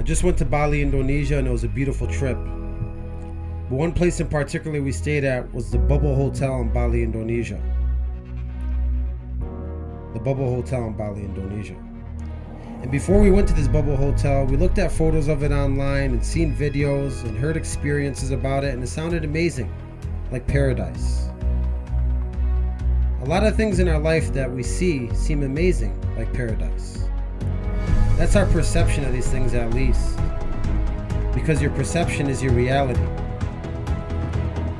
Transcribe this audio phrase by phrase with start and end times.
[0.00, 2.38] I just went to Bali, Indonesia, and it was a beautiful trip.
[2.38, 7.60] But one place in particular we stayed at was the Bubble Hotel in Bali, Indonesia.
[10.14, 11.76] The Bubble Hotel in Bali, Indonesia.
[12.80, 16.12] And before we went to this Bubble Hotel, we looked at photos of it online
[16.12, 19.70] and seen videos and heard experiences about it, and it sounded amazing,
[20.32, 21.28] like paradise.
[23.20, 27.09] A lot of things in our life that we see seem amazing, like paradise.
[28.20, 30.18] That's our perception of these things, at least.
[31.32, 33.00] Because your perception is your reality.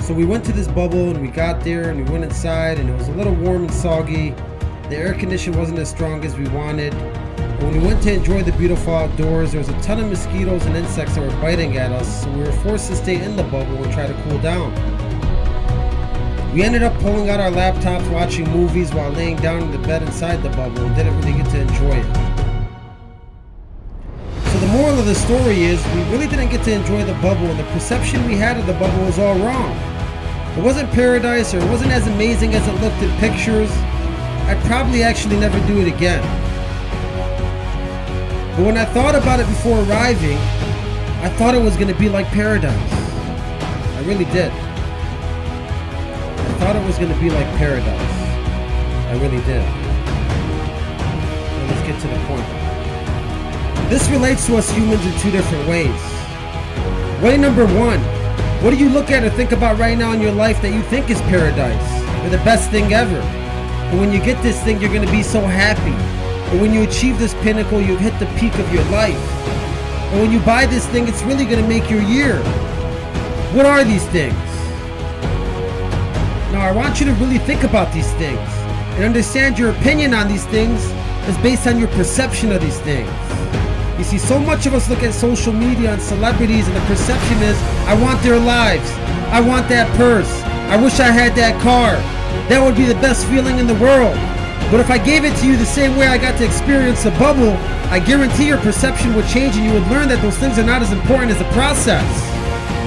[0.00, 2.90] So we went to this bubble and we got there and we went inside and
[2.90, 4.34] it was a little warm and soggy.
[4.90, 6.92] The air condition wasn't as strong as we wanted.
[6.92, 10.66] And when we went to enjoy the beautiful outdoors, there was a ton of mosquitoes
[10.66, 13.44] and insects that were biting at us, so we were forced to stay in the
[13.44, 14.70] bubble and try to cool down.
[16.52, 20.02] We ended up pulling out our laptops, watching movies while laying down in the bed
[20.02, 22.29] inside the bubble and didn't really get to enjoy it.
[24.72, 27.64] Moral of the story is we really didn't get to enjoy the bubble and the
[27.72, 29.76] perception we had of the bubble was all wrong.
[30.56, 33.68] It wasn't paradise or it wasn't as amazing as it looked in pictures.
[34.46, 36.22] I'd probably actually never do it again.
[38.56, 40.38] But when I thought about it before arriving,
[41.18, 42.92] I thought it was going to be like paradise.
[42.92, 44.52] I really did.
[46.46, 48.12] I thought it was going to be like paradise.
[49.08, 49.66] I really did.
[51.68, 52.59] Let's get to the point.
[53.90, 56.00] This relates to us humans in two different ways.
[57.20, 57.98] Way number one,
[58.62, 60.80] what do you look at or think about right now in your life that you
[60.82, 63.16] think is paradise or the best thing ever?
[63.18, 65.90] And when you get this thing, you're going to be so happy.
[66.52, 69.18] And when you achieve this pinnacle, you've hit the peak of your life.
[70.12, 72.38] And when you buy this thing, it's really going to make your year.
[73.56, 74.38] What are these things?
[76.52, 78.38] Now, I want you to really think about these things
[78.94, 80.80] and understand your opinion on these things
[81.28, 83.10] is based on your perception of these things.
[84.00, 87.36] You see, so much of us look at social media and celebrities, and the perception
[87.42, 87.54] is,
[87.84, 88.90] I want their lives.
[89.28, 90.40] I want that purse.
[90.72, 92.00] I wish I had that car.
[92.48, 94.16] That would be the best feeling in the world.
[94.72, 97.10] But if I gave it to you the same way I got to experience a
[97.20, 97.52] bubble,
[97.92, 100.80] I guarantee your perception would change and you would learn that those things are not
[100.80, 102.08] as important as the process.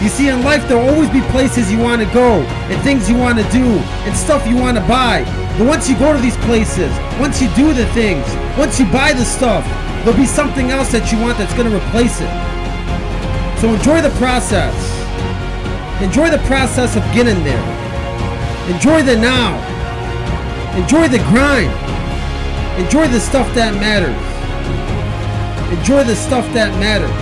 [0.00, 2.40] You see, in life, there'll always be places you want to go,
[2.72, 3.76] and things you want to do,
[4.08, 5.20] and stuff you want to buy.
[5.60, 6.88] But once you go to these places,
[7.20, 8.24] once you do the things,
[8.56, 9.68] once you buy the stuff,
[10.04, 12.28] there'll be something else that you want that's going to replace it.
[13.58, 14.76] So enjoy the process.
[16.04, 17.64] Enjoy the process of getting there.
[18.68, 19.56] Enjoy the now.
[20.76, 21.72] Enjoy the grind.
[22.76, 24.12] Enjoy the stuff that matters.
[25.78, 27.16] Enjoy the stuff that matters.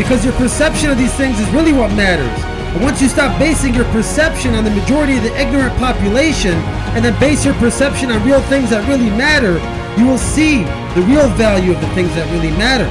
[0.00, 2.32] Because your perception of these things is really what matters.
[2.72, 6.56] And once you stop basing your perception on the majority of the ignorant population
[6.96, 9.60] and then base your perception on real things that really matter,
[9.98, 10.64] you will see
[10.94, 12.88] the real value of the things that really matter.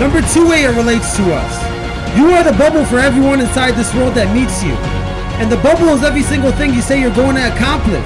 [0.00, 1.52] Number two way it relates to us.
[2.16, 4.76] You are the bubble for everyone inside this world that meets you.
[5.40, 8.04] And the bubble is every single thing you say you're going to accomplish.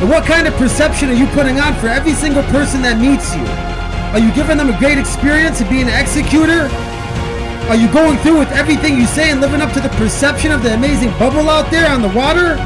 [0.00, 3.36] And what kind of perception are you putting on for every single person that meets
[3.36, 3.44] you?
[4.16, 6.72] Are you giving them a great experience and being an executor?
[7.68, 10.62] Are you going through with everything you say and living up to the perception of
[10.62, 12.56] the amazing bubble out there on the water?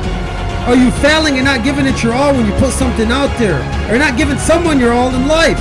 [0.68, 3.58] Are you failing and not giving it your all when you put something out there?
[3.90, 5.58] Or not giving someone your all in life?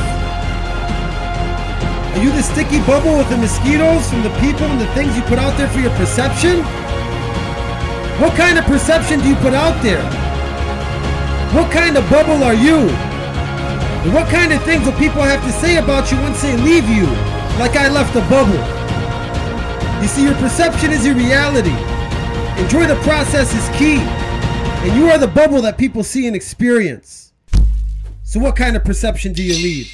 [2.14, 5.24] Are you the sticky bubble with the mosquitoes from the people and the things you
[5.24, 6.60] put out there for your perception?
[8.20, 10.04] What kind of perception do you put out there?
[11.56, 12.92] What kind of bubble are you?
[14.04, 16.90] And what kind of things will people have to say about you once they leave
[16.90, 17.08] you?
[17.56, 18.60] Like I left a bubble.
[20.04, 21.76] You see, your perception is your reality.
[22.62, 24.04] Enjoy the process is key.
[24.82, 27.34] And you are the bubble that people see and experience.
[28.24, 29.92] So, what kind of perception do you leave?